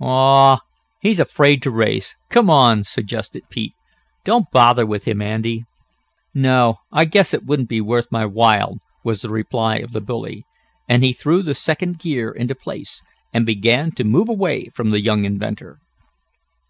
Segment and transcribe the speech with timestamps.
[0.00, 0.58] "Aw,
[1.02, 3.74] he's afraid to race; come on," suggested Pete.
[4.24, 5.64] "Don't bother with him, Andy."
[6.32, 10.44] "No, I guess it wouldn't be worth my while," was the reply of the bully,
[10.88, 13.02] and he threw the second gear into place,
[13.34, 15.78] and began to move away from the young inventor.